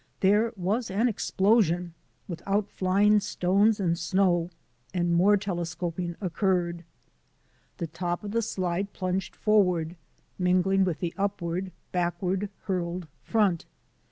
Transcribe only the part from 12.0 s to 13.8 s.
ward hurled front.